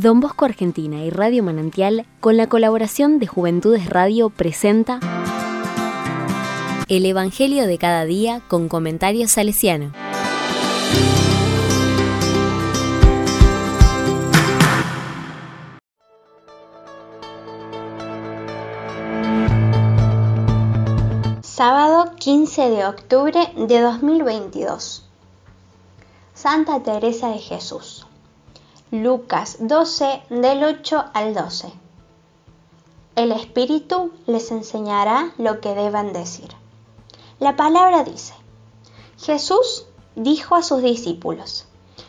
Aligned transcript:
Don 0.00 0.20
Bosco 0.20 0.44
Argentina 0.44 1.02
y 1.02 1.10
Radio 1.10 1.42
Manantial, 1.42 2.06
con 2.20 2.36
la 2.36 2.48
colaboración 2.48 3.18
de 3.18 3.26
Juventudes 3.26 3.90
Radio, 3.90 4.30
presenta 4.30 5.00
El 6.86 7.04
Evangelio 7.04 7.66
de 7.66 7.78
cada 7.78 8.04
día 8.04 8.40
con 8.46 8.68
comentarios 8.68 9.32
salesiano. 9.32 9.92
Sábado 21.42 22.14
15 22.14 22.70
de 22.70 22.86
octubre 22.86 23.40
de 23.56 23.80
2022. 23.80 25.08
Santa 26.34 26.84
Teresa 26.84 27.30
de 27.30 27.38
Jesús. 27.38 28.07
Lucas 28.90 29.58
12 29.60 30.22
del 30.30 30.64
8 30.64 31.04
al 31.12 31.34
12. 31.34 31.70
El 33.16 33.32
Espíritu 33.32 34.12
les 34.26 34.50
enseñará 34.50 35.34
lo 35.36 35.60
que 35.60 35.74
deban 35.74 36.14
decir. 36.14 36.48
La 37.38 37.54
palabra 37.54 38.02
dice, 38.02 38.32
Jesús 39.18 39.84
dijo 40.16 40.54
a 40.54 40.62
sus 40.62 40.80
discípulos, 40.80 41.66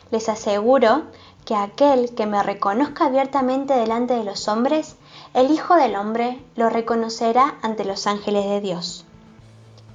les 0.10 0.30
aseguro 0.30 1.04
que 1.44 1.54
aquel 1.54 2.16
que 2.16 2.26
me 2.26 2.42
reconozca 2.44 3.08
abiertamente 3.08 3.74
delante 3.74 4.14
de 4.14 4.24
los 4.24 4.48
hombres, 4.48 4.96
el 5.34 5.52
Hijo 5.52 5.76
del 5.76 5.98
Hombre 5.98 6.42
lo 6.56 6.70
reconocerá 6.70 7.58
ante 7.62 7.84
los 7.84 8.08
ángeles 8.08 8.46
de 8.46 8.62
Dios. 8.62 9.04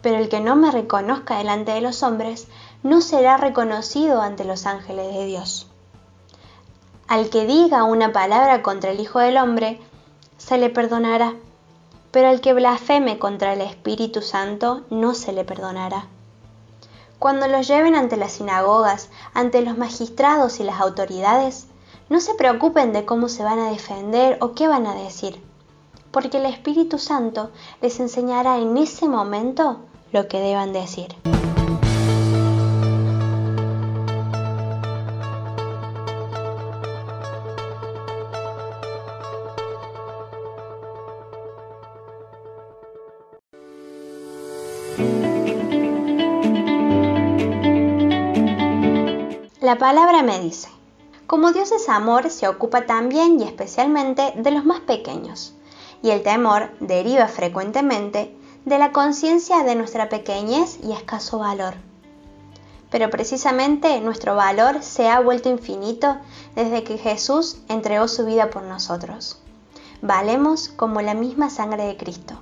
Pero 0.03 0.19
el 0.19 0.29
que 0.29 0.41
no 0.41 0.55
me 0.55 0.71
reconozca 0.71 1.39
delante 1.39 1.73
de 1.73 1.81
los 1.81 2.03
hombres, 2.03 2.47
no 2.83 3.01
será 3.01 3.39
reconocido 3.39 4.21
ante 4.21 4.45
los 4.45 4.67
ángeles 4.67 5.15
de 5.15 5.25
Dios. 5.25 5.67
Al 7.07 7.29
que 7.29 7.47
diga 7.47 7.85
una 7.85 8.13
palabra 8.13 8.63
contra 8.63 8.91
el 8.91 8.99
Hijo 8.99 9.19
del 9.19 9.37
Hombre, 9.37 9.79
se 10.39 10.57
le 10.57 10.71
perdonará, 10.71 11.35
pero 12.11 12.29
al 12.29 12.41
que 12.41 12.55
blasfeme 12.55 13.19
contra 13.19 13.53
el 13.53 13.61
Espíritu 13.61 14.23
Santo, 14.23 14.83
no 14.89 15.15
se 15.15 15.33
le 15.33 15.45
perdonará. 15.45 16.07
Cuando 17.19 17.47
los 17.47 17.69
lleven 17.69 17.95
ante 17.95 18.17
las 18.17 18.33
sinagogas, 18.33 19.11
ante 19.35 19.61
los 19.61 19.77
magistrados 19.77 20.61
y 20.61 20.65
las 20.65 20.81
autoridades, 20.81 21.67
no 22.09 22.21
se 22.21 22.35
preocupen 22.35 22.93
de 22.93 23.05
cómo 23.05 23.29
se 23.29 23.45
van 23.45 23.59
a 23.59 23.71
defender 23.71 24.39
o 24.41 24.53
qué 24.53 24.67
van 24.67 24.87
a 24.87 24.95
decir, 24.95 25.43
porque 26.11 26.39
el 26.39 26.47
Espíritu 26.47 26.99
Santo 26.99 27.51
les 27.83 28.01
enseñará 28.01 28.59
en 28.59 28.77
ese 28.79 29.09
momento 29.09 29.81
lo 30.11 30.27
que 30.29 30.41
deban 30.41 30.73
decir. 30.73 31.15
La 49.65 49.79
palabra 49.79 50.23
me 50.23 50.41
dice, 50.41 50.69
como 51.27 51.53
Dios 51.53 51.73
es 51.73 51.89
amor, 51.89 52.29
se 52.29 52.47
ocupa 52.47 52.85
también 52.85 53.41
y 53.41 53.45
especialmente 53.45 54.35
de 54.37 54.51
los 54.51 54.67
más 54.67 54.81
pequeños, 54.81 55.55
y 56.03 56.11
el 56.11 56.23
temor 56.23 56.69
deriva 56.81 57.29
frecuentemente 57.29 58.37
de 58.67 58.79
la 58.79 58.93
conciencia 58.93 59.63
de 59.63 59.75
nuestra 59.75 60.11
pequeñez 60.11 60.81
y 60.83 60.93
escaso 60.93 61.39
valor. 61.39 61.77
Pero 62.91 63.09
precisamente 63.09 64.03
nuestro 64.03 64.37
valor 64.37 64.83
se 64.83 65.09
ha 65.09 65.19
vuelto 65.21 65.49
infinito 65.49 66.19
desde 66.55 66.85
que 66.85 66.99
Jesús 66.99 67.57
entregó 67.71 68.07
su 68.07 68.27
vida 68.27 68.51
por 68.51 68.65
nosotros. 68.65 69.41
Valemos 70.03 70.69
como 70.69 71.01
la 71.01 71.15
misma 71.15 71.49
sangre 71.49 71.87
de 71.87 71.97
Cristo. 71.97 72.35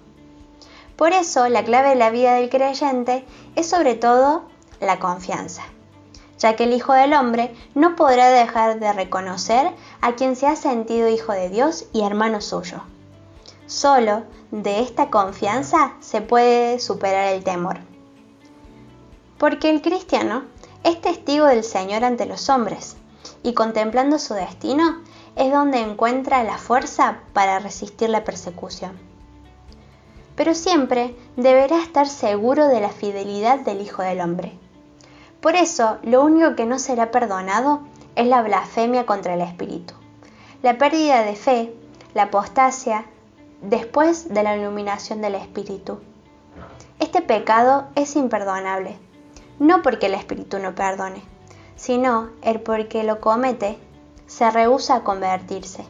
Por 0.97 1.13
eso 1.13 1.49
la 1.49 1.63
clave 1.63 1.91
de 1.91 1.95
la 1.95 2.11
vida 2.11 2.35
del 2.35 2.51
creyente 2.51 3.25
es 3.55 3.69
sobre 3.69 3.95
todo 3.95 4.43
la 4.81 4.99
confianza 4.99 5.63
ya 6.43 6.57
que 6.57 6.65
el 6.65 6.73
Hijo 6.73 6.93
del 6.93 7.15
Hombre 7.15 7.55
no 7.77 7.95
podrá 7.95 8.29
dejar 8.29 8.81
de 8.81 8.93
reconocer 8.93 9.71
a 10.01 10.17
quien 10.17 10.35
se 10.35 10.49
ha 10.49 10.57
sentido 10.57 11.09
Hijo 11.09 11.33
de 11.33 11.49
Dios 11.49 11.87
y 11.93 12.03
hermano 12.03 12.41
suyo. 12.41 12.83
Solo 13.67 14.25
de 14.51 14.81
esta 14.81 15.09
confianza 15.09 15.93
se 16.01 16.21
puede 16.21 16.81
superar 16.81 17.33
el 17.33 17.45
temor. 17.45 17.79
Porque 19.39 19.71
el 19.71 19.83
cristiano 19.83 20.43
es 20.83 21.01
testigo 21.01 21.47
del 21.47 21.63
Señor 21.63 22.03
ante 22.03 22.27
los 22.27 22.49
hombres, 22.49 22.97
y 23.45 23.55
contemplando 23.55 24.19
su 24.19 24.35
destino 24.35 25.01
es 25.37 25.53
donde 25.53 25.79
encuentra 25.79 26.43
la 26.43 26.59
fuerza 26.59 27.21
para 27.33 27.61
resistir 27.61 28.11
la 28.11 28.25
persecución. 28.25 28.99
Pero 30.35 30.55
siempre 30.55 31.15
deberá 31.37 31.81
estar 31.81 32.09
seguro 32.09 32.67
de 32.67 32.81
la 32.81 32.91
fidelidad 32.91 33.61
del 33.61 33.81
Hijo 33.81 34.03
del 34.03 34.21
Hombre 34.21 34.59
por 35.43 35.57
eso, 35.57 35.99
lo 36.05 36.23
único 36.23 36.55
que 36.55 36.67
no 36.67 36.79
será 36.79 37.11
perdonado 37.11 37.81
es 38.15 38.29
la 38.29 38.43
blasfemia 38.43 39.07
contra 39.07 39.35
el 39.35 39.41
Espíritu, 39.41 39.93
la 40.63 40.79
pérdida 40.79 41.25
de 41.25 41.35
fe, 41.35 41.75
la 42.15 42.25
apostasia, 42.25 43.07
después 43.61 44.33
de 44.33 44.45
la 44.45 44.57
iluminación 44.57 45.21
del 45.21 45.35
Espíritu. 45.35 45.99
Este 47.01 47.23
pecado 47.23 47.89
es 47.97 48.15
imperdonable, 48.15 48.97
no 49.59 49.83
porque 49.83 50.07
el 50.07 50.15
Espíritu 50.15 50.61
no 50.61 50.77
perdone, 50.77 51.23
sino 51.75 52.31
el 52.43 52.61
porque 52.61 53.03
lo 53.03 53.21
comete 53.21 53.79
se 54.29 54.49
rehúsa 54.49 54.95
a 54.95 55.05
convertirse. 55.05 55.85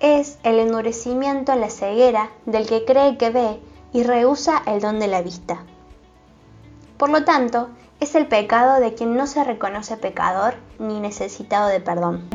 Es 0.00 0.38
el 0.42 0.58
endurecimiento 0.58 1.52
en 1.52 1.62
la 1.62 1.70
ceguera 1.70 2.30
del 2.44 2.66
que 2.66 2.84
cree 2.84 3.16
que 3.16 3.30
ve 3.30 3.60
y 3.94 4.02
rehúsa 4.02 4.62
el 4.66 4.82
don 4.82 5.00
de 5.00 5.08
la 5.08 5.22
vista. 5.22 5.64
Por 7.00 7.08
lo 7.08 7.24
tanto, 7.24 7.70
es 7.98 8.14
el 8.14 8.26
pecado 8.26 8.78
de 8.78 8.92
quien 8.92 9.16
no 9.16 9.26
se 9.26 9.42
reconoce 9.42 9.96
pecador 9.96 10.56
ni 10.78 11.00
necesitado 11.00 11.68
de 11.68 11.80
perdón. 11.80 12.28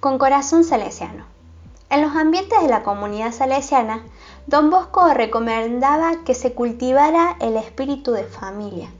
Con 0.00 0.18
corazón 0.18 0.64
salesiano. 0.64 1.24
En 1.88 2.02
los 2.02 2.16
ambientes 2.16 2.60
de 2.60 2.66
la 2.66 2.82
comunidad 2.82 3.30
salesiana, 3.30 4.02
don 4.48 4.70
Bosco 4.70 5.14
recomendaba 5.14 6.24
que 6.24 6.34
se 6.34 6.52
cultivara 6.54 7.36
el 7.38 7.56
espíritu 7.56 8.10
de 8.10 8.24
familia, 8.24 8.90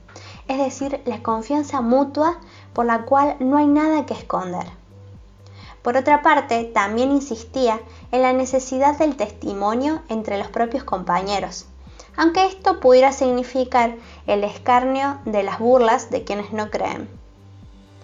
es 0.47 0.57
decir, 0.57 1.01
la 1.03 1.21
confianza 1.21 1.81
mutua 1.81 2.37
por 2.71 2.85
la 2.85 3.03
cual 3.03 3.35
no 3.41 3.57
hay 3.57 3.67
nada 3.67 4.05
que 4.05 4.13
esconder. 4.13 4.79
Por 5.89 5.97
otra 5.97 6.21
parte, 6.21 6.65
también 6.65 7.09
insistía 7.09 7.81
en 8.11 8.21
la 8.21 8.31
necesidad 8.31 8.99
del 8.99 9.15
testimonio 9.15 10.03
entre 10.07 10.37
los 10.37 10.47
propios 10.47 10.83
compañeros, 10.83 11.65
aunque 12.15 12.45
esto 12.45 12.79
pudiera 12.79 13.11
significar 13.11 13.95
el 14.27 14.43
escarnio 14.43 15.17
de 15.25 15.41
las 15.41 15.57
burlas 15.57 16.11
de 16.11 16.23
quienes 16.23 16.53
no 16.53 16.69
creen. 16.69 17.09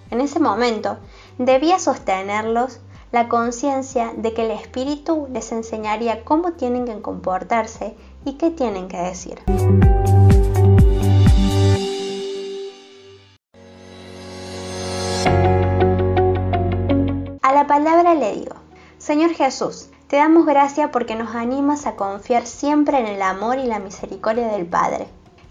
En 0.09 0.19
ese 0.19 0.39
momento, 0.39 0.97
debía 1.37 1.77
sostenerlos 1.77 2.79
la 3.11 3.29
conciencia 3.29 4.13
de 4.17 4.33
que 4.33 4.45
el 4.45 4.51
Espíritu 4.59 5.27
les 5.31 5.51
enseñaría 5.51 6.23
cómo 6.23 6.53
tienen 6.53 6.85
que 6.85 6.99
comportarse 7.03 7.95
y 8.25 8.33
qué 8.33 8.49
tienen 8.49 8.87
que 8.87 8.97
decir. 8.97 9.43
La 17.65 17.69
palabra 17.69 18.13
le 18.13 18.35
digo, 18.35 18.57
Señor 18.99 19.31
Jesús, 19.31 19.89
te 20.05 20.17
damos 20.17 20.45
gracias 20.45 20.91
porque 20.91 21.15
nos 21.15 21.33
animas 21.33 21.87
a 21.87 21.95
confiar 21.95 22.45
siempre 22.45 22.99
en 22.99 23.07
el 23.07 23.23
amor 23.23 23.57
y 23.57 23.65
la 23.65 23.79
misericordia 23.79 24.49
del 24.49 24.67
Padre, 24.67 25.07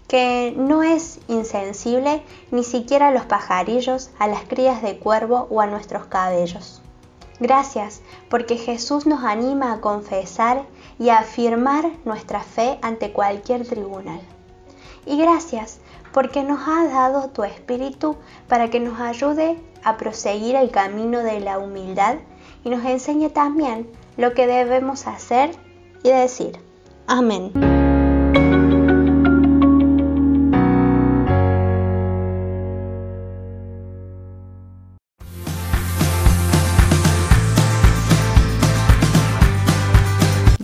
que 0.07 0.53
no 0.55 0.81
es 0.81 1.19
insensible 1.27 2.23
ni 2.51 2.63
siquiera 2.63 3.09
a 3.09 3.11
los 3.11 3.25
pajarillos, 3.25 4.11
a 4.17 4.27
las 4.27 4.43
crías 4.43 4.81
de 4.81 4.97
cuervo 4.97 5.47
o 5.49 5.59
a 5.59 5.67
nuestros 5.67 6.05
cabellos. 6.05 6.81
Gracias 7.41 8.01
porque 8.29 8.55
Jesús 8.55 9.05
nos 9.05 9.25
anima 9.25 9.73
a 9.73 9.81
confesar 9.81 10.63
y 10.97 11.09
a 11.09 11.19
afirmar 11.19 11.91
nuestra 12.05 12.39
fe 12.39 12.79
ante 12.81 13.11
cualquier 13.11 13.67
tribunal. 13.67 14.21
Y 15.05 15.17
gracias 15.17 15.79
porque 16.15 16.43
nos 16.43 16.61
has 16.65 16.93
dado 16.93 17.27
tu 17.27 17.43
Espíritu 17.43 18.15
para 18.47 18.69
que 18.69 18.79
nos 18.79 19.01
ayude 19.01 19.59
a 19.83 19.97
proseguir 19.97 20.55
el 20.55 20.71
camino 20.71 21.19
de 21.19 21.41
la 21.41 21.59
humildad 21.59 22.15
y 22.63 22.69
nos 22.69 22.85
enseñe 22.85 23.29
también 23.29 23.85
lo 24.15 24.33
que 24.33 24.47
debemos 24.47 25.07
hacer 25.07 25.51
y 26.03 26.11
decir. 26.11 26.57
Amén. 27.05 27.51